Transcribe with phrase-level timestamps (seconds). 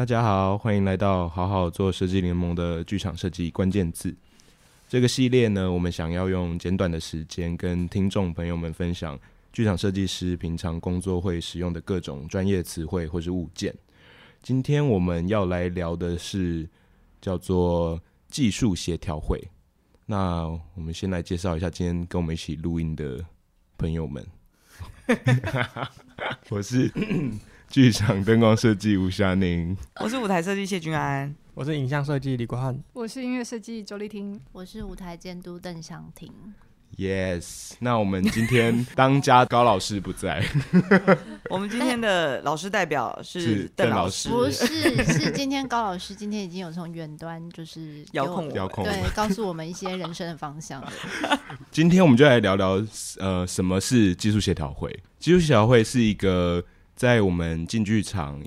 [0.00, 4.16] 大家好，欢迎来到好好做设计联盟的剧场设计关键字。
[4.88, 9.20] 这个系列呢，我们想要用简短的时间跟听众朋友们分享
[9.52, 13.76] 剧场设计师平常工作会使用的各种专业词汇或是物件。
[14.42, 16.66] 今天我们要来聊的是
[17.20, 19.38] 叫做技术协调会。
[20.06, 23.22] 那我们先来介绍一下今天跟我们一起录音的
[23.76, 24.26] 朋友们。
[26.48, 26.90] 我是
[27.70, 36.32] 剧场灯光设计吴夏宁，我是舞台设计谢君安，我是影像设计李国汉，我是音乐设计周丽婷，我是舞台监督邓湘婷。
[36.96, 40.44] Yes，那我们今天当家高老师不在，
[41.48, 48.52] 我们今天的老师代表是邓老师，不是，是今天高老师今天已经有从远端就是遥控。
[48.52, 50.84] 遥控，对，告诉我们一些人生的方向。
[51.70, 52.84] 今天我们就来聊聊，
[53.20, 54.90] 呃，什么是技术协调会？
[55.20, 56.62] 技术协调会是一个
[57.00, 58.38] 在我们进剧场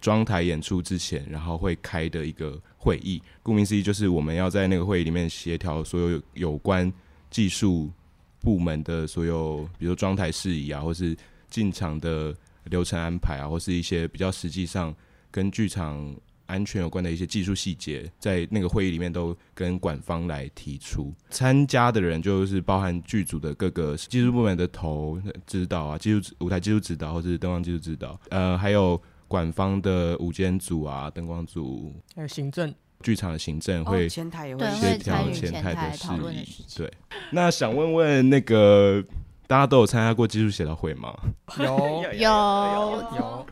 [0.00, 3.22] 装台演出之前，然后会开的一个会议。
[3.42, 6.90] 顾名思义，就是我们要在那个会议里面协调所有有关
[7.28, 7.92] 技术
[8.40, 11.14] 部门的所有，比如说装台事宜啊，或是
[11.50, 14.94] 进场的流程安排啊，或是一些比较实际上
[15.30, 16.16] 跟剧场
[16.48, 21.14] 安全有关的一些技术细节，在那个会议里面都跟管方来提出。
[21.30, 32.74] 参加的人就是包含剧组的各个技术部门的头指导啊，技术舞台技术指导或是灯光技术指导，呃，还有管方的舞监组啊、灯光组，还有行政。
[33.00, 36.64] 剧场的行政会前台也会协调前台的事宜。
[36.74, 36.92] 对，
[37.30, 39.00] 那想问问那个
[39.46, 41.16] 大家都有参加过技术协调会吗？
[41.60, 43.46] 有有有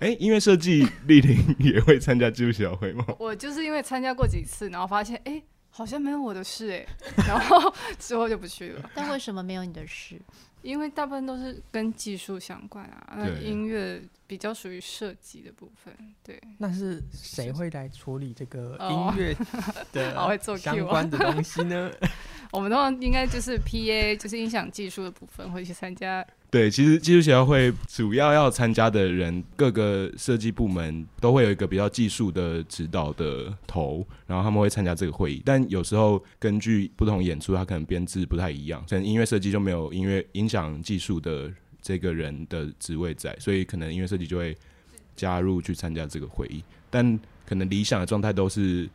[0.00, 3.04] 哎， 音乐设计丽玲也会参加技术协会吗？
[3.18, 6.86] 我就是因为参加过几次，然后发现哎，好像没有我的事哎，
[7.28, 8.90] 然后之后就不去了。
[8.94, 10.20] 但为什么没有你的事？
[10.62, 15.94] 因为大部分都是跟技术相关啊，那音乐比较属于设计的部分。
[16.22, 19.36] 对，那是谁会来处理这个音乐
[19.92, 21.90] 的相关的东西呢？
[22.52, 26.24] 我们通常应该就是 PA，就是音响技术的部分会去参加。
[26.48, 35.42] 对，其实技术协调会主要要参加的人，各个设计部门都会有一个比较技术的指导的头，然后他们会参加这个会议。
[35.44, 41.52] 但有时候根据不同演出，它可能编制不太一样，像音乐设计就没有音乐音响技术的
[41.86, 44.56] 这个人的职位在，所以可能音乐设计就会
[45.14, 46.64] 加入去参加这个会议。
[46.90, 48.88] 但可能理想的状态都是。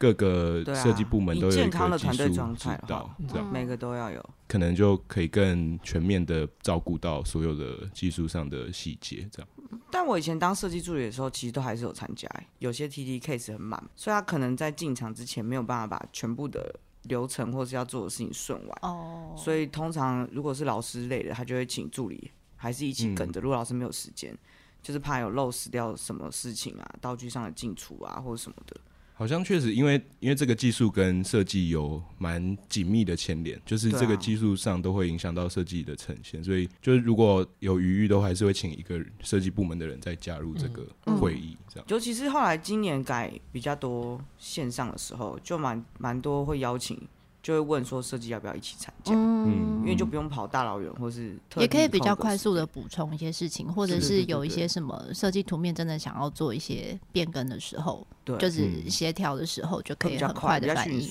[0.00, 9.48] 各个设计部门都有一个技术指导，这样每个都要有，可能就可以更全面的照顾到所有的技术上的细节，这样。
[9.90, 12.30] 但我以前当设计助理的时候，其实都还是有参加，
[12.60, 16.72] 有些 TD case 很满，所以他可能在进场之前没有办法把全部的
[17.02, 18.78] 流程或是要做的事情顺完。
[18.82, 19.34] 哦。
[19.36, 23.40] 所以通常如果是老师累的，他就会请助理还是一起跟着。
[23.40, 24.36] 如果老师没有时间，
[24.82, 28.76] 就是怕有漏失掉什么事情啊，道具上的进出啊，或者什么的。
[29.18, 40.86] 好像确实，因为因为这个技术跟设计有蛮紧密的牵连，就是这个技术上都会影响到设计的呈现，所以就是如果有余裕，都还是会请一个设计部门的人再加入这个
[41.18, 41.86] 会议，这样。
[41.88, 46.96] 尤其是后来今年改比较多线上的时候，就蛮蛮多会邀请。
[47.42, 61.08] 就会问说设计要不要一起参加，嗯，因为就不用跑大老远，或是也可以比较快速的补充一些事情，或者是有一些什么设计图面真的想要做一些变更的时候，对，就是协调的时候就可以很快的反应。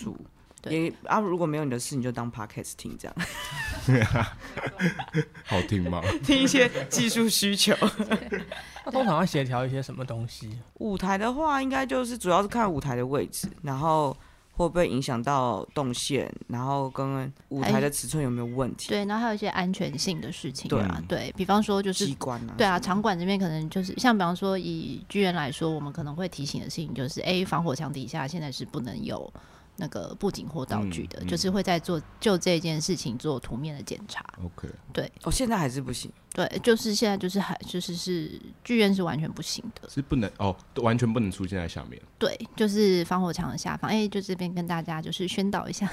[0.62, 3.16] 对啊，如果没有你的事，你就当 podcast 听这样，
[5.46, 6.02] 好听吗？
[6.26, 7.74] 听一些技术需求。
[8.84, 10.60] 那通常要协调一些什么东西？
[10.80, 14.16] 舞台的话，应该就是主要是看舞台的位置，然后。
[14.58, 16.30] 会不会影响到动线？
[16.48, 18.90] 然后跟舞台的尺寸有没有问题？
[18.90, 20.68] 对，然后还有一些安全性的事情。
[20.68, 29.32] 对啊，对，比方说就是机关啊，对啊，场馆这边可能就是像比方说以剧院来说，我们可能会提醒的事情就是，A 防火墙底下现在是不能有。
[29.78, 34.24] 那个布景或道具的，嗯嗯、就是会在做就这件事情做图面的检查。
[34.44, 36.12] OK，对，哦，现在还是不行。
[36.34, 42.00] 对，就是现在就是还就是是剧院是完全不行的，是不能哦，完全不能出现在下面。
[42.20, 43.90] 对，就是防火墙的下方。
[43.90, 45.88] 哎、欸，就这边跟大家就是宣导一下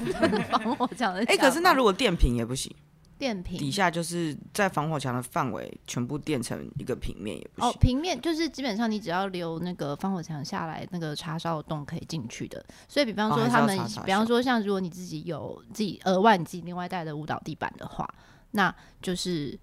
[0.50, 1.20] 防火墙的。
[1.20, 2.74] 哎、欸，可是那如果电瓶也不行。
[3.18, 7.70] 垫平底下就是在防火墙的范围，全部垫成一个平面也不行。
[7.70, 12.64] 哦，平面就是基本上你只要留那个防火墙下来那个叉烧的洞可以进去的。
[12.88, 18.08] 所以比方说他们，哦、比方说像如果你自己有自己额外你自己另外带的舞蹈地板的话，
[18.52, 19.58] 那就是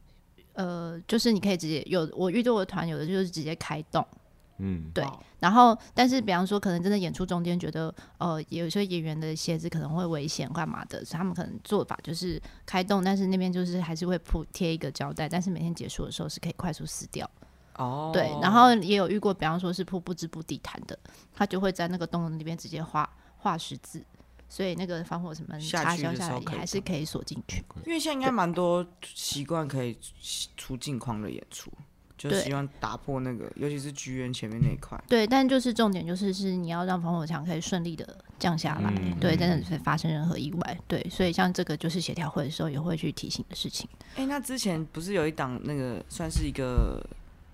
[0.53, 4.05] 呃，就是你可以直接有我遇到的团有的就是直接开洞。
[4.59, 5.03] 嗯，对，
[5.39, 17.29] 然后但是比方说，可能真的演出中间觉得，呃，有些演员的鞋子可能会危险，干嘛的，所以他们可能做法就是开洞，但是那边就是还是会铺贴一个胶带，但是每天结束的时候是可以快速撕掉。
[17.77, 20.97] 哦，对，然后也有遇过，比方说是铺不织布地毯的，
[21.33, 24.05] 他就会在那个洞里面直接画画十字，
[24.47, 27.65] 所以那个防火什么插销下来还是可以锁进去。
[27.87, 29.97] 因为现在应该蛮多习惯可以
[30.55, 31.71] 出镜框的演出。
[32.29, 35.01] 就希望打破那个，尤其是剧院前面那一块。
[35.07, 43.89] 对，但就是重点就是是你要让防火墙可以顺利的降下来，嗯、对，真的是发生任何意外，对，所以像这个就是协调会的时候也会去提醒的事情。
[44.15, 47.05] 哎、欸，那之前不是有一档那个算是一个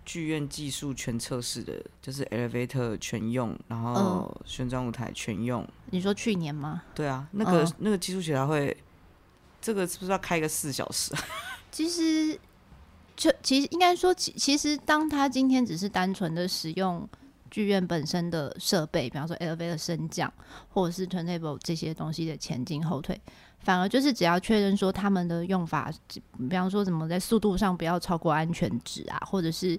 [0.06, 5.72] 剧院技术全测试的，就是 elevator 全用，然后旋转舞台全用、嗯。
[5.92, 6.84] 你说去年吗？
[6.94, 8.76] 对啊，那个、嗯、那个技术协调会，
[9.60, 11.14] 这个是不是要开个四小时？
[11.72, 12.40] 其实。
[13.20, 17.06] 就其实应该说，其其实当他今天只是单纯的使用
[17.52, 20.32] 剧院本身的设备，比方说 elevator 升降，
[20.70, 23.20] 或者是 turntable 这些东西的前进后退，
[23.60, 29.78] 反而就是只要确认说他们的用法，比方说怎么在速度上不要超过安全值啊，或者是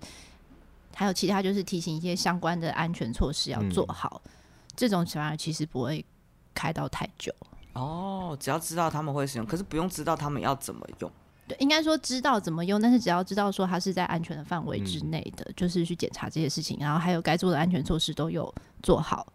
[0.95, 4.31] 还有其他就是提醒一些相关的安全措施要做好，嗯、
[4.77, 6.05] 这种反而其实不会
[6.53, 7.35] 开到太久。
[7.73, 11.11] 哦，只要知道他们会使用，可是不用知道他们要怎么用。
[11.59, 19.27] 应该说知道怎么用，但是只要知道说它是在安全的范围之内的，嗯、就是去检查这些事情，然后还有该做的安全措施都有做好，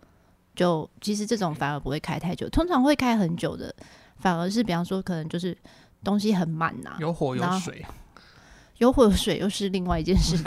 [0.56, 2.48] 就其实这种反而不会开太久。
[2.50, 3.74] 通常会开很久的，
[4.18, 5.58] 反而是比方说可能就是
[6.04, 7.86] 东西很满呐、啊，有火有水。
[8.78, 10.46] 有火有水又是另外一件事情。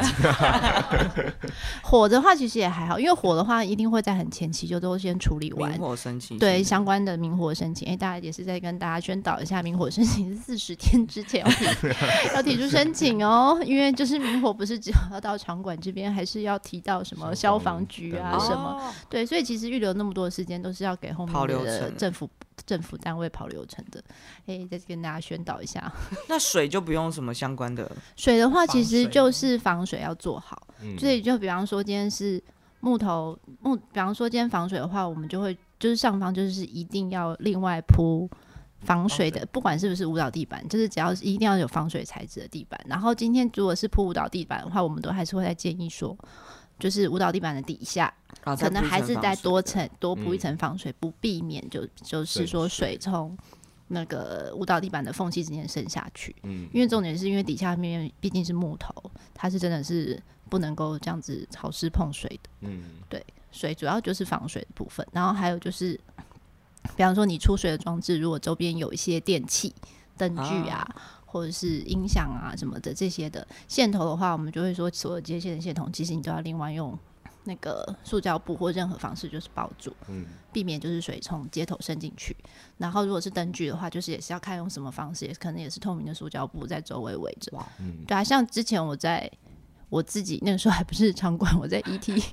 [1.83, 5.71] 火的话其实也还好，因为火的话一定会在很前期就都先处理完。
[5.71, 11.65] 明火申请对相关的明火申请，哎、欸，大家也是在跟大家宣导一下，明火申请是四十天之前要提
[12.37, 18.79] 要提出申请哦，因为就是明火不是只要到场馆这边，还是要提到什么消防局啊什么。
[18.79, 22.29] 哦、对，所以其实预留那么多的时间，都是要给后面的政府。
[22.67, 24.03] 政府单位跑流程的，
[24.47, 25.93] 哎、欸，再跟大家宣导一下。
[26.29, 27.91] 那水就不用什么相关的。
[28.17, 30.67] 水的话，其实就是防水要做好。
[30.99, 32.43] 所以就比方说，今天是
[32.81, 38.29] 木头木，比方说今天防水的话，我们就会就是上方就是一定要另外铺
[38.81, 42.81] 防水的，不管是不是舞蹈地板，就是只要是一定要有防水材质的地板。
[42.87, 46.17] 然后今天如果是铺舞蹈地板的话，我们都还是会再建议说。
[46.79, 53.37] 就是舞蹈地板的底下，啊、可能还是再多层多铺一层防水，不避免就就是说水从
[53.89, 56.35] 那个舞蹈地板的缝隙之间渗下去。
[56.43, 58.93] 嗯，因为重点是因为底下面毕竟是木头，
[59.35, 62.51] 它是真的是不能够这样子潮湿碰水的。
[62.61, 65.99] 嗯，对，水主要就是防水的部分，然后还有就是，
[66.97, 69.75] 比方说你出水的装置，如果周边有一些电器、
[70.17, 70.79] 灯具啊。
[70.79, 70.97] 啊
[71.31, 76.99] 或者是音响啊什么的这些的线头的话，我们就会说所有接线的线头，其实你都要另外用
[77.49, 82.37] 那个塑胶布或任何方式就是包住，嗯，避免就是水从接头渗进去。
[82.77, 87.57] 然后如果是灯具的话，就是也是要看用什么方式，也可能也是透明的塑胶布在周围围着。
[87.57, 89.29] 哇，嗯，对啊，像之前我在
[89.89, 92.23] 我自己那个时候还不是场馆，我在 ET。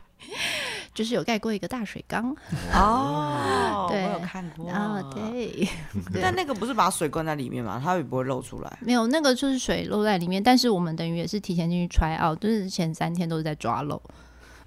[0.94, 2.34] 就是有盖过一个大水缸
[2.74, 5.68] 哦，对，我有看过啊，对。
[6.22, 7.82] 但那个不是把水灌在里面吗？
[7.84, 8.80] 它也不会漏出来。
[8.80, 14.02] 没有，那个就是水漏在里面，但是我们等于也是提前进去 try out，就是前三天都是在抓漏，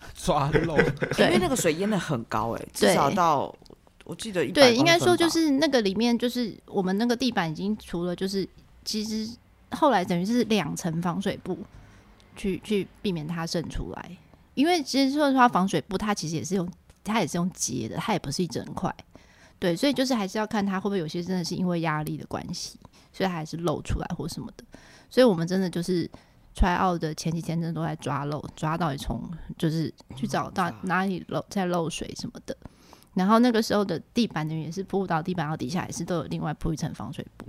[0.14, 0.76] 抓漏。
[1.18, 3.54] 因为那个水淹的很高，哎，至少到
[4.04, 8.48] 我记得一对，应该说就是那个里面就是我们那个地板已经除了就是
[8.84, 9.28] 其实
[9.72, 11.58] 后来等于是两层防水布，
[12.36, 14.16] 去去避免它渗出来。
[14.54, 16.68] 因为其实说实话，防水布它其实也是用，
[17.04, 18.92] 它也是用接的，它也不是一整块，
[19.58, 22.76] 对，所以就是还是要看它会不会有些真的是因为压力的关系，
[23.12, 24.64] 所以它还是漏出来或什么的。
[25.08, 26.10] 所以我们真的就是
[26.58, 29.22] try out 的前几天真的都在抓漏，抓到底从
[29.56, 32.56] 就是去找到哪里漏在漏水什么的。
[33.14, 37.46] 然后那个时候的地板呢也是铺到地板，然后底下也是都有另外铺一层防水布。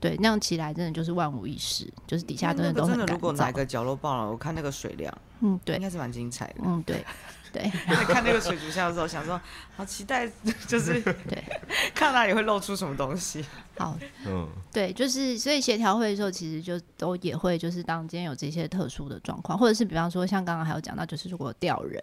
[0.00, 3.12] 对，那样起来真的就是万无一失，就是底下真的都很干燥。
[3.12, 6.56] 如果哪个角落爆了，我看那个水量，嗯，对，应该是蛮精彩的。
[6.64, 7.04] 嗯，对，
[7.54, 7.70] 对。
[8.04, 9.40] 看那个水族箱的时候，想说
[9.76, 10.28] 好期待，
[10.66, 11.42] 就是对，
[11.94, 13.44] 看哪里会露出什么东西。
[13.78, 13.96] 好，
[14.26, 22.02] 嗯，对，就是所以协调会的时候，其实就都也会就是当今天有这些特殊的状况，或者是比方说像刚刚还有讲到，就是如果调人。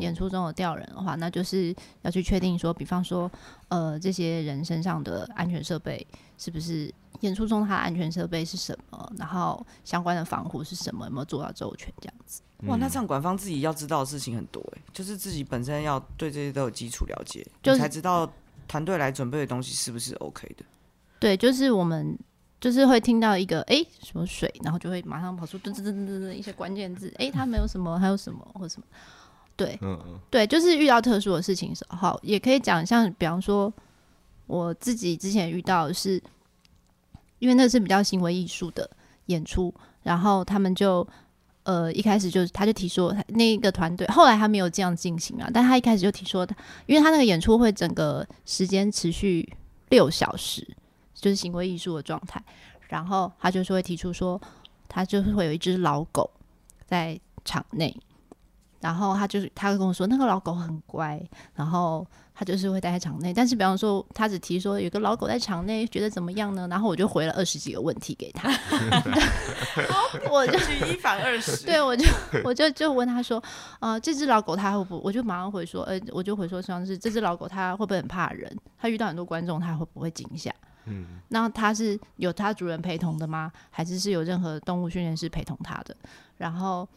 [0.00, 3.30] 演出中有吊人的话，那就是要去确定说，比方说，
[3.68, 6.06] 呃，这些人身上的安全设备
[6.36, 12.42] 是不是演出中他的安全设备是什么，然后相关的防护是什么，有没有做到周全这样子。
[12.66, 18.30] 哇，那这样馆方自己要知道的事情很多哎，就是自己本身要对这些都有基础了解，就是才知道
[18.66, 20.64] 团队来准备的东西是不是 OK 的。
[21.20, 22.18] 对，就是我们
[22.60, 28.86] 就是会听到一个哎、欸、什么水，然后就会马上跑出噔噔噔噔噔一些关键字，哎、欸，它没有什么，还有什么或什么。
[29.58, 33.70] 对，嗯嗯，对，就是遇到特殊的事情的时候，也可以讲像，比方说
[34.46, 36.22] 我自己之前遇到的是，
[37.40, 38.88] 因为那是比较行为艺术的
[39.26, 39.74] 演出，
[40.04, 41.04] 然后他们就
[41.64, 46.54] 呃，一开始就是他就提说那个团队，后来他没有这样进行啊，但他一开始就提说他，
[46.86, 49.52] 因为他那个演出会整个时间持续
[49.90, 50.64] 六小时，
[51.14, 52.40] 就是行为艺术的状态，
[52.88, 54.40] 然后他就是会提出说，
[54.86, 56.30] 他就是会有一只老狗
[56.86, 57.92] 在场内。
[58.80, 61.20] 然后他就是，他会跟我说，那个老狗很乖，
[61.54, 63.34] 然后他就是会待在场内。
[63.34, 66.68] 但是，比方说，他只提说有个老狗在场内，觉得怎么样呢？
[66.68, 68.48] 然后我就回了二十几个问题给他，
[70.30, 71.66] 我就举一反二十。
[71.66, 72.06] 对，我就
[72.44, 73.42] 我就就问他说，
[73.80, 75.00] 呃，这只老狗它会不？
[75.02, 78.56] 我就马上回说，呃，我就回说像是这只老狗它会不会很怕人？
[78.78, 80.54] 它遇到很多观众，它会不会惊吓？
[80.84, 83.50] 嗯，那它是有它主人陪同的吗？
[83.70, 85.96] 还是是有任何动物训练师陪同它的？
[86.36, 86.88] 然后。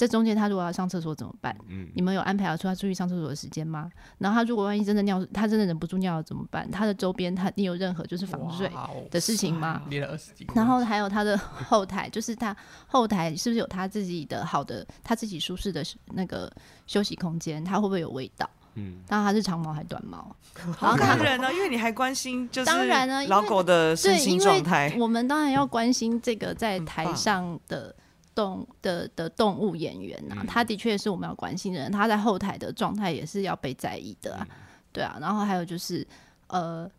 [0.00, 1.54] 这中间他如果要上厕所怎么办？
[1.68, 3.90] 嗯，你们有安排好出他出去上厕所的时间吗？
[4.16, 6.66] 然后他如果万一真的尿，他真的忍不住尿了怎么办？
[6.70, 8.72] 他的周边他你有任何就是防水
[9.10, 9.82] 的事情吗？
[9.90, 10.54] 列了二十几个。
[10.56, 16.50] 然后还有他的后台，就是他后台是不是有他自己的好的他自己舒适的那个
[16.86, 17.62] 休息空间？
[17.62, 18.48] 他会不会有味道？
[18.76, 20.34] 嗯，当然他是长毛还是短毛？
[20.78, 24.96] 好感人呢，因为你还关心就是当然呢老狗的身心状态。
[24.98, 27.94] 我们当然要关心这个在台上的。
[28.34, 34.46] 动的的动物演员呐、啊，他的确是我们要关心的人，他在后台的状态也是要被在意的啊，
[34.92, 35.18] 对啊。
[35.20, 36.06] 然后还有就是，
[36.48, 36.90] 呃，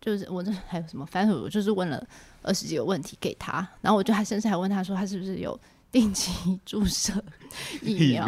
[0.00, 1.04] 就是我这还有什么？
[1.06, 2.06] 反正我就是问了
[2.42, 5.58] 二十几个问题给他，然后我就还甚至还问他说，他是不是有。
[5.92, 7.12] 定期注射
[7.82, 8.24] 疫苗，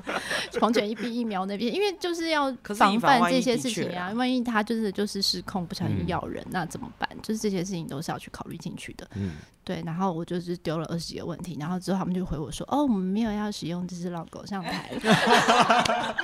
[0.58, 4.10] 狂犬疫病疫苗那边，因为就是要防范这些事情啊。
[4.14, 7.08] 万一他就是就是失控，不小心咬人，那怎么办？
[7.22, 9.06] 就是这些事情都是要去考虑进去的。
[9.14, 9.82] 嗯，对。
[9.84, 14.90] 然后我就是丢了二十几个问题，然后之后他们就回我说：“哦，我们没有要使用这只老狗上台。”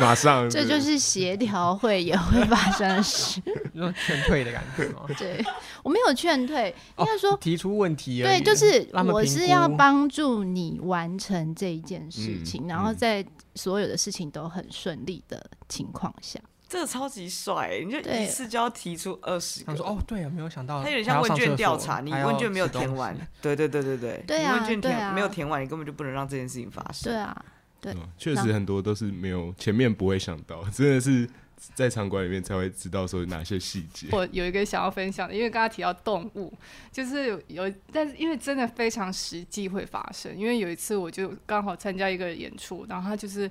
[0.00, 3.40] 马上， 这就是协调会也会发生的事，
[3.74, 5.02] 有劝退的感觉吗？
[5.16, 5.44] 对，
[5.84, 8.22] 我没有劝退，应该说提出问题。
[8.22, 9.51] 对，就是我是。
[9.52, 17.82] 要帮助你完成这一件事情，嗯、然后在所有的事情都很顺利的情况下，这个超级帅！
[17.84, 19.66] 你就一次就要提出二十个。
[19.66, 27.44] 他说：“哦，对啊，没有想到，他有点像问卷调查，你问卷没有填完，对对对对对，对啊，问卷填、啊、没有填完，你根本就不能让这件事情发生。”对啊，
[27.80, 31.28] 对，确实很多都是没有前面不会想到，真的是。
[31.74, 34.08] 在场馆里面才会知道说哪些细节。
[34.12, 36.52] 我有一个想要分享的，因为刚刚提到动物，
[36.90, 40.36] 就是有，有，但是因为真的非常实际会发生。
[40.36, 43.50] 因为有一次我就刚好参加一个演出，然后他就是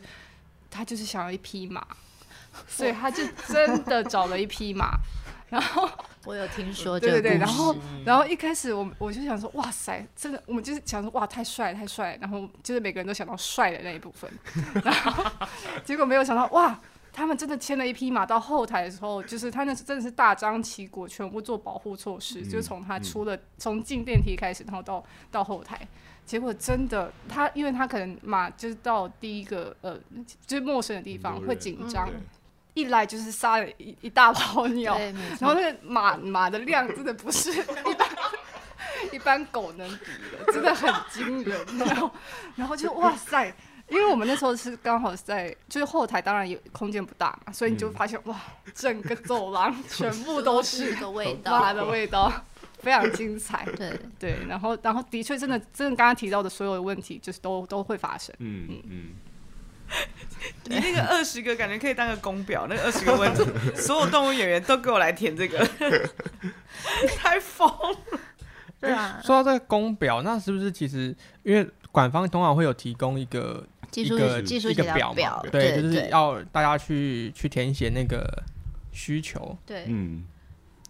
[0.70, 1.86] 他就是想要一匹马，
[2.68, 5.00] 所以他就真的找了一匹马。
[5.50, 5.90] 然后
[6.26, 7.76] 我有听说，对对对，然后
[8.06, 12.18] 然后一开始我我就想说，哇塞，真的，我们就是想说，哇，太帅太帅。
[12.22, 14.30] 然后就是每个人都想到帅的那一部分，
[14.84, 15.48] 然后
[15.84, 16.80] 结果没有想到，哇。
[17.14, 25.88] 他们真的牵了一匹马到后台的时候，就是他那是真的是大张旗鼓，全部做保护措施，嗯、就是从他出了从进电梯开始，然后到到后台，
[26.26, 30.00] 结果真的他，因为他可能马就是到第一个呃
[30.48, 32.22] 就是陌生的地方会紧张，嗯、
[32.76, 34.98] 一来就是撒了一一大泡尿，
[35.40, 38.08] 然后那个马马的量真的不是一般
[39.12, 40.06] 一般狗能比
[40.46, 42.12] 的，真的很惊人，然后
[42.56, 43.54] 然后就哇塞。
[43.92, 48.42] 因为我们那时候是刚好在，就是后台当然也空间不大嘛，所以你就发现、嗯、哇，
[48.74, 52.32] 整个走廊全部都是 的味道，马的味道，
[52.80, 53.66] 非常精彩。
[53.76, 58.34] 对对，然后然后的确真的真的刚刚提到的所有的问题，就是都都会发生。
[58.40, 59.10] 嗯嗯嗯。
[60.70, 63.44] 你那个二十个感觉可以当个公表，那个二十个问题，
[63.76, 65.70] 所有动物演员都给我来填这个，
[67.18, 68.20] 太疯了。
[68.80, 69.20] 对啊。
[69.22, 71.70] 说到这个公表，那是不是其实因为？
[71.94, 78.26] 馆方通常会有提供一个技术一个技术一个表嘛，对，就是要大家去去填写那个
[78.92, 79.58] 需求。
[79.66, 80.24] 对，嗯，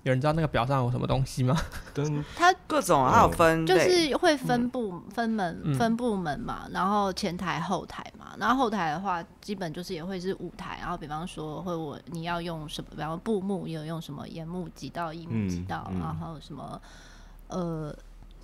[0.04, 1.58] 有人知道那个表上有什么东西吗？
[2.36, 16.82] 它各种啊，它有分，就是会分部分门分部门嘛，然后前台后台嘛，然后后台的话，基本就是也会是舞台，然后比方说会我你要用什么，比方说布幕，也有用什么沿幕几道、一幕几道，然后什么
[17.48, 17.96] 呃。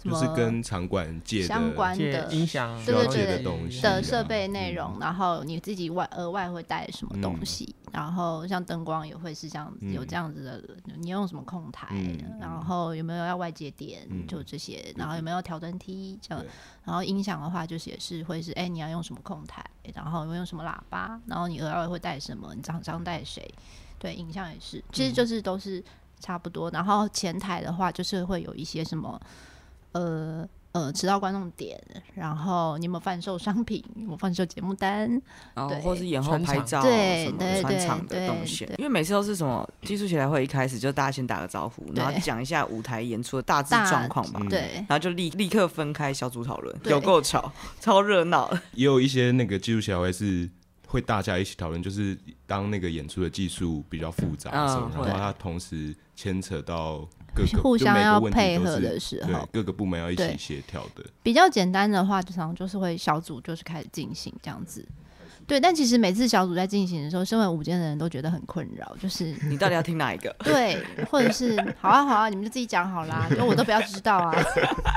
[0.04, 10.64] 就是跟场馆借相关的音响，对对对的东西的设备内容，然后你自己外额外会带什么东西，然后像灯光也会是这样有这样子的，
[10.98, 11.88] 你用什么控台，
[12.40, 16.46] 然后有没有要外接点，就这些，然后有没有调灯梯这样，
[16.86, 23.52] 然后音响的话就是也是会是哎你要用什么控台，然后有没有用什么喇叭，然后你额外会带什么，你厂商带谁，
[23.98, 25.84] 对，影像也是，其实就是都是
[26.20, 29.20] 差不多，然后前台的话就是会有一些什么。
[29.98, 31.82] 呃，呃，迟到观众点，
[32.14, 35.20] 然后你有没有贩售商品，有没有贩售节目单，
[35.56, 38.70] 对，或是延后拍照，对对对，穿场的东西。
[38.78, 48.48] 因为每次都是什么技术协调会一开始就大家先打个招呼，然后讲一下舞台演出的大致状况吧，对，然后就立立刻分开小组讨论，有够吵，超热闹。
[48.76, 50.48] 也有一些那个技术协调会是
[50.86, 57.08] 会大家一起讨论，就是当那个演出的技术比较复杂的时候，然后它同时牵扯到。
[57.62, 61.04] 互相要配合的时候，各个部门要一起协调的。
[61.22, 64.86] 比较简单的话，通常就是会小组就是开始进行这样子。
[65.48, 70.36] 对，但其实每次小组在进行的时候，身为午间的人都觉得很困扰，就是你到底要听哪一个？
[70.44, 70.78] 对，
[71.10, 74.36] 或者是好啊好啊，你们就自己讲好啦，就我都不要知道啊，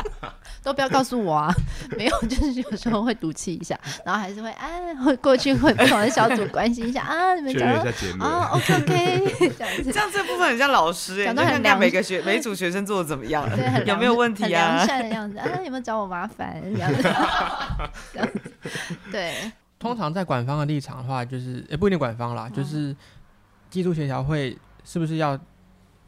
[0.64, 1.54] 都不要告诉我啊，
[1.96, 7.72] 没有，就是有时候会赌气一下，然后还是会哎，会过去会不同的小组关心一下啊，你们讲
[8.18, 14.48] 啊，OK OK， 这样子，这样这部分很像老师哎，讲到很看每个学每组学生做的怎么样，对，有没有问题啊？
[14.48, 17.02] 良善的样子啊，有没有找我麻烦这样子？
[18.12, 18.40] 这样子，
[19.12, 19.52] 对。
[19.80, 22.94] 通常在管方的立场的话，就是也不一定管方啦，嗯、就是
[23.70, 25.36] 技术协调会是不是要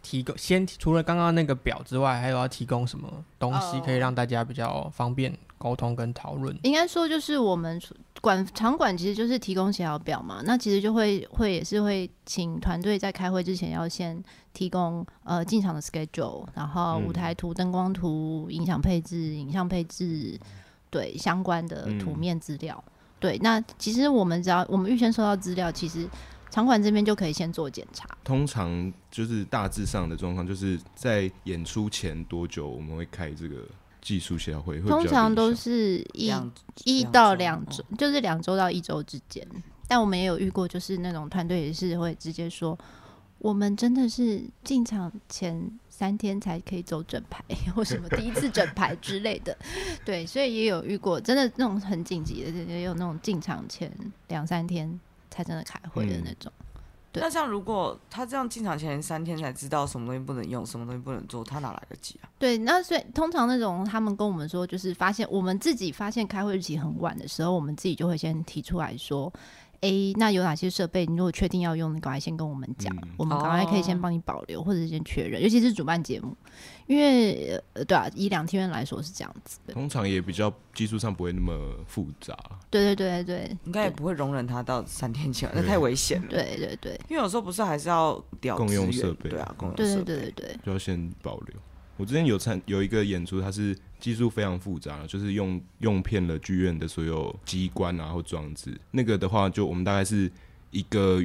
[0.02, 6.54] 提供先除了刚刚那个表之外，还有要提供什么东西可以让大家比较方便沟通跟讨论？
[6.64, 7.80] 应该说就是我们
[8.20, 20.38] 管场馆其实就是提供协调表嘛，那其实就会会也是会请团队在开会之前要先提供呃进场的 schedule，然后舞台图、灯光图、音响配置、影像配置，
[20.90, 22.84] 对相关的图面资料。
[22.86, 22.91] 嗯
[23.22, 26.06] 对，那其实我们只要我们预先收到资料，其实
[26.50, 28.08] 场馆这边就可以先做检查。
[28.24, 33.58] 通常就是大致上的状况，就是在演出前多久我们会开这个
[34.00, 34.80] 技术协调会？
[34.80, 36.32] 通常都是一
[36.84, 39.46] 一到两周，就是两周到一周之间。
[39.86, 42.76] 但我们也有遇过，就是那种团队也是会直接说，
[43.42, 45.78] 我们真的是进场前。
[45.88, 47.44] 三天才可以走整排，
[47.76, 49.56] 或什么第一次整排之类的，
[50.04, 53.92] 对，所以也有遇过真的那种很紧急的，也有那种进场前
[54.26, 54.98] 两三天
[55.30, 56.50] 才真的开会的那种。
[57.12, 62.26] 那像如果他这样进场前三天才知道什么东西不能用，什么东西不能做，他哪来得及啊？
[62.36, 69.32] 对，那所以通常那种他们跟我们说，就是发现我们自己发现开会日期很晚的时候，我们自己就会先提出来说。
[69.82, 71.04] A，那有哪些设备？
[71.04, 75.42] 你如果确定要用，你赶快先跟我们讲，嗯、我们赶快可以先帮你保留，哦、或者是先确认。
[75.42, 76.36] 尤其是主办节目，
[76.86, 79.74] 因为呃，对啊，以两天来说是这样子的。
[79.74, 81.52] 通常也比较技术上不会那么
[81.86, 82.38] 复杂。
[82.70, 86.28] 对对对对，应该也不会容忍他到三天前，那太危险了。
[86.28, 91.56] 对对对，因为有时候不是还是要调共用设备，对啊，共用设备，对对对对对，就要先保留。
[91.96, 98.78] 我之前有参有一个演出，它是技术非常复杂，就是用用遍了剧院的所有机关啊或装置。
[98.90, 100.30] 那个的话，就我们大概是。
[100.74, 101.22] 一个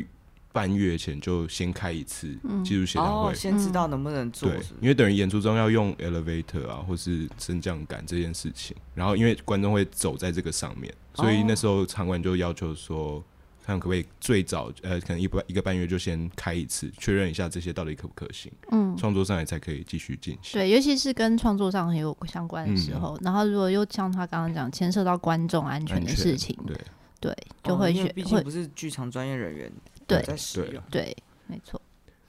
[0.52, 4.50] 半月前就先开一次技术协调会，先知道能不能做。
[4.50, 8.76] 对，因为等于演出中要用 elevator 啊，或是升降杆这件事情。
[8.94, 13.24] 然后因为观众会走在这个上面，所以那时候场馆就要求说，
[13.68, 18.52] 看可不可以最早呃，可能一半一个半月就先开一次，确认一下这些到底可不可行。
[18.72, 20.60] 嗯，创作上也才可以继续进行。
[20.60, 26.76] 对，尤其是跟创作上很有相关的时候，然后如果又像他刚刚讲，牵涉到观众安全的事情，对。
[27.20, 29.72] 对，就会选，毕竟不是剧场专业人员
[30.06, 31.82] 对在使用，对，没错。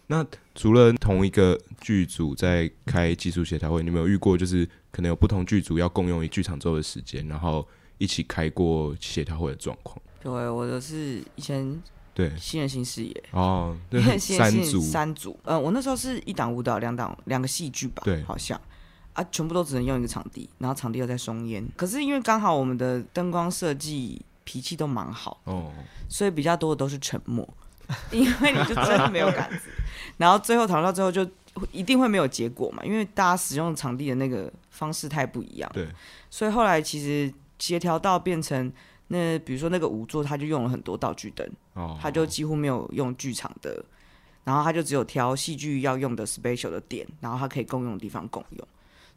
[0.06, 0.24] 那
[0.54, 10.00] 除了同一个剧组在开技术协调会，你有没有遇过就是可能有不同剧组要共用一剧场周的时间，然后一起开过协调会的状况？
[10.22, 11.82] 对，我的是以前
[12.14, 12.36] 对。
[12.36, 14.80] 新人新视野哦， 对，三组。
[14.80, 18.60] 三组，呃，我那时候是一档舞蹈，两档两个戏剧吧，对，好像。
[19.12, 24.20] 啊，全部都只能用一个场地，然后场地又在松烟，可是因为刚好我们的灯光设计。
[24.50, 25.64] 脾气都蛮好，oh.
[26.08, 27.46] 所以比较多的都是沉默，
[28.10, 29.68] 因为你就真的没有杆子，
[30.16, 31.20] 然后最后讨论到最后就
[31.70, 35.86] 一定会没有结果嘛，因为大家使用场地的那个方式太不一样，对，
[36.30, 38.72] 所以后来其实协调到变成
[39.08, 41.98] 那比如说那个舞座，他就用了很多道具灯，oh.
[42.00, 43.84] 他就几乎没有用剧场的，
[44.44, 48.68] 然后他就只有挑戏剧要用的 special 的点，然后他可以共用的地方共用，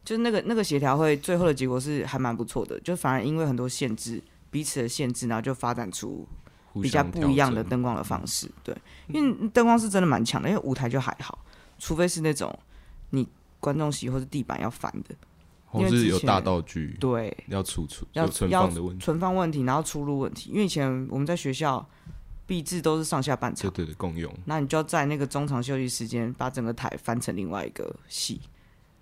[0.03, 4.21] 就是那个那个协调会最后的结果是还蛮不错的，就反而因为很多限制。
[4.51, 6.27] 彼此的限制，然后就发展出
[6.81, 8.51] 比较不一样的灯光的方式。
[8.61, 8.75] 对，
[9.07, 11.39] 因为灯光是真的蛮强的，因为舞台就还好，
[11.79, 12.53] 除非是那种
[13.11, 13.25] 你
[13.61, 15.15] 观众席或是地板要翻的，
[15.71, 20.51] 或是有大道具，对，要储存要存放的问题，存放问题，然后出入问题。
[20.51, 21.87] 因为以前我们在学校
[22.45, 24.31] 毕制都是上下半场，对对对，共用。
[24.45, 28.41] 那你就要在那个中场休息时间把整个台翻成另外一个戏。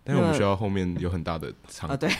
[0.04, 2.10] 但是我们学校后面有很大的场啊，对。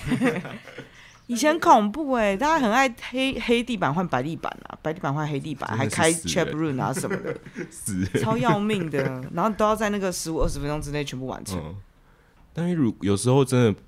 [1.28, 9.24] 以前恐怖哎、欸，大家很爱黑黑地板换白地板啊，白地板换黑地板，还开 chap room 啊什么的， 死超要命的。
[9.32, 11.60] 然后都要在那个十五二十分钟之内全部完成。
[11.64, 11.76] 嗯、
[12.52, 13.80] 但是如有时候真的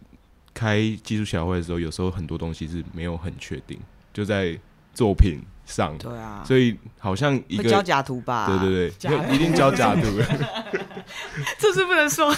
[0.53, 3.79] 开技术小会的时候，有时候很多东西是没有很确定，
[4.13, 4.57] 就在
[4.93, 5.97] 作品上。
[5.97, 8.47] 对啊，所以好像一个交假图吧？
[8.47, 10.01] 对对对，一定交假图。
[11.57, 12.33] 这是不能说。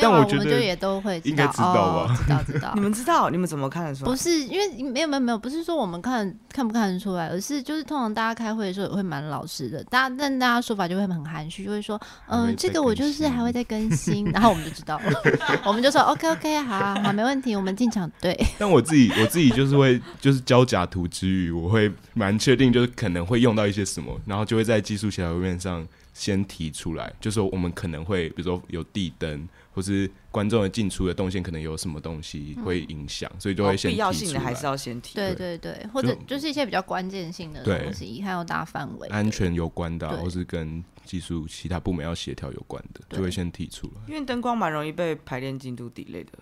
[0.00, 2.16] 但我觉得就也都会应该知道吧？
[2.24, 2.72] 知道知道。
[2.76, 3.30] 你们知道？
[3.30, 4.10] 你们怎么看得出来？
[4.10, 15.22] 不是因为没有没有没有，不是说我们看看不看得出来，而是就是通常大家开会的时候也会蛮老实的，大家但大家说法就会很含蓄，就会说嗯，这个我就是还会再更新， 然后我们就知道了，
[15.64, 18.38] 我们就说 OK OK 好好没问题，我们进场对。
[18.58, 25.86] 但我自己我自己就是会就是交假图之余，我会蛮确定就是可能会用到一些什么，然后就会在技术协调会面上。
[26.12, 34.10] 先提出来，就是说我们可能会，比如说有地灯，或是观众的进出的动线，可能有什么东西会影响，嗯、所以就会先提出来。
[34.10, 35.14] 必要性的还是要先提。
[35.14, 44.02] 对对对，或者就是一些比较关键性的东西，还有大范围、安全有关的、啊，或是跟技术其他部门要协调有关的，就会先提出来。
[44.06, 46.32] 因为灯光蛮容易被排练进度 delay 的。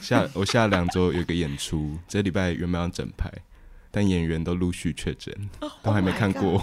[0.00, 3.30] 下我下两周有个演出， 这礼拜原本要整排，
[3.90, 5.32] 但演员都陆续确诊，
[5.82, 6.58] 都还没看过。
[6.58, 6.62] Oh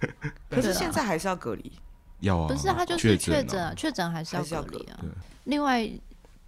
[0.48, 1.72] 可是现在还是要隔离，
[2.20, 5.00] 要啊，不是他就是确诊啊，确诊还是要隔离啊。
[5.44, 5.90] 另外，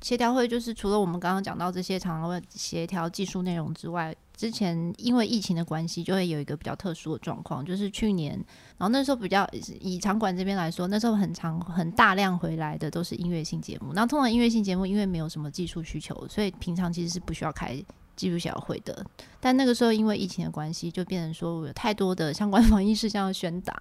[0.00, 8.32] 协调会就是除了我们刚刚讲到这些常常会协调技术内容之外，之前因为疫情的关系，就会有一个比较特殊的状况，就是去年，
[8.78, 9.48] 然后那时候比较
[9.80, 13.92] 以场馆这边来说，那时候很长很大量回来的都是音乐性节目。
[13.94, 17.80] 那通常音乐性节目因为没有什么技术需求，所以平常其实是不需要开。
[18.16, 19.05] 技术小会的，
[19.40, 23.75] 但那个时候因为疫情的关系，就变成说我有太多的相关 防疫事项要宣达，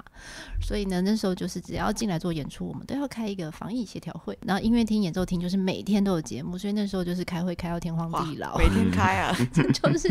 [0.62, 4.38] 所以呢，那时候就是只要进来做演出，我们都要开一个防疫协调会。
[4.44, 10.10] 然后音乐厅、演奏厅就是每天都有节目，所以那时候就是开会开到天荒地老，每天开啊， 就是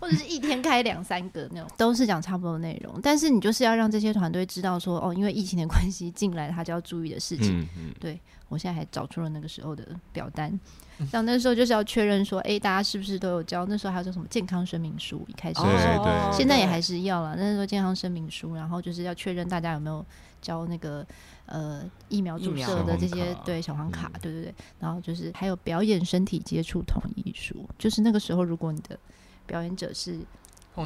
[0.00, 3.00] 或者是一天开两三个那种，都是讲差不多的内容。
[3.02, 7.66] 但是你就是要让这些团队知道说，哦，因为疫情的关系进来，他就要注意的事情。
[7.98, 10.58] 对，我现在还找出了那个时候的表单。
[11.08, 13.64] 像那时候就是要确认说，哎、欸，大家是不是都有交？
[13.66, 15.24] 那时候还有叫什么健康声明书？
[15.28, 17.34] 一开始的时候，对对，现在也还是要了。
[17.36, 20.04] 那时候健康声明书，然后就是要确认大家有没有
[20.42, 21.06] 交那个
[21.46, 24.54] 呃疫苗注射的这些对小黄卡，对对对。
[24.78, 28.98] 然后就是还有表演身体接触同意书，就是那个时候如果你的
[29.46, 30.18] 表演者是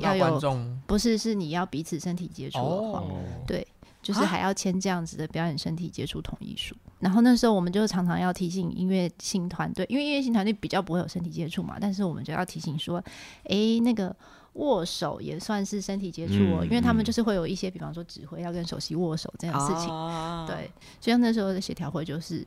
[0.00, 0.40] 要有
[0.86, 3.66] 不是是你要彼此身体接触的话，哦、对。
[4.02, 13.04] 就是还要签这样子的表演身体接触同意书，然后那时候我们就常常要提醒音乐性团队，因为音乐性团队比较不会有身体接触嘛，但是我们就要提醒说，
[13.44, 14.16] 诶，那个
[14.54, 19.88] 握手也算是身体接触哦，因为他们就是会有一些，比方说指挥要跟首席握手这样的事情，
[20.48, 22.46] 对，所以那时候的协调会就是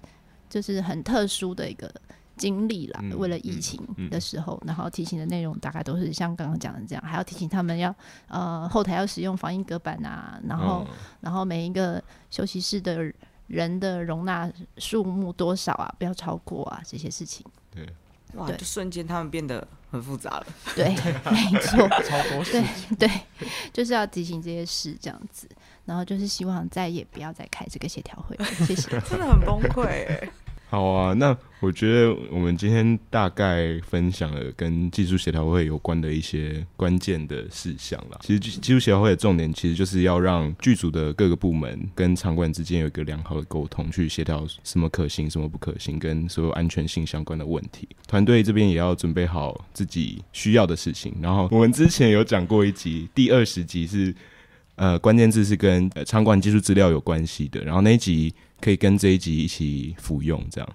[0.50, 1.90] 就是很特殊的一个。
[2.38, 7.92] 经历了，为了疫情的时候，然后提醒的内容大概都是像刚刚讲的这样，还要提醒他们要
[8.28, 10.86] 呃后台要使用防疫隔板啊，然后
[11.20, 13.12] 然后每一个休息室的
[13.48, 17.46] 人的容纳数目多少啊，不要超过啊这些事情。
[17.72, 17.88] 对，
[18.36, 20.46] 哇，就瞬间他们变得很复杂了。
[20.76, 20.90] 对，
[21.32, 22.62] 没错，超多事。
[22.98, 23.22] 对对，
[23.74, 25.48] 就是要提醒这些事这样子，
[25.86, 28.38] 然后就是希望再也不要再开这个协调会。
[28.66, 30.30] 谢谢， 真的很崩溃哎。
[30.70, 38.20] 好啊，那我觉得我们今天大概分享了跟技术协调会有关的一些关键的事项啦。
[38.22, 47.88] 其实技术协调会的重点其实就是要让剧组的各个部门跟场馆之间有一个良好的沟通，去协调什么可行、什么不可行，跟所有安全性相关的问题。
[48.06, 51.16] 团队这边也要准备好自己需要的事情。
[51.22, 54.14] 然后我们之前有讲过一集，第二十集是
[54.78, 57.62] 呃关键字是跟呃场馆技术资料有关系的。
[57.64, 58.34] 然后那一集。
[58.60, 60.68] 可以跟这一集一起服用，这样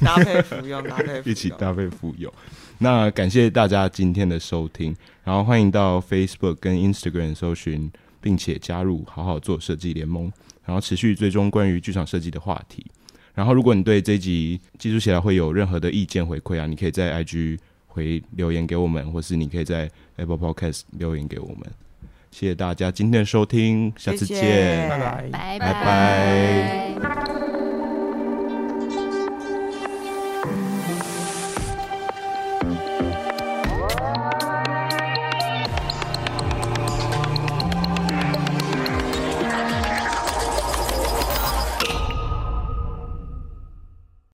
[0.00, 2.32] 搭配服用， 搭配一起搭配服用。
[2.78, 7.90] 那感谢大家今天的收听，然后欢迎到 Facebook 跟 Instagram 搜寻，
[8.20, 10.32] 并且加入好好做设计联盟，
[10.64, 12.86] 然后持续追踪关于剧场设计的话题。
[13.34, 21.60] 然后，如果你对这一集技术起来会有任何的意见回馈啊，你可以在 IG 回留言给我们，或是你可以在 Apple Podcast 留言给我们。
[22.34, 24.98] 谢谢大家今天的收听，下次见，拜
[25.30, 27.33] 拜，拜拜。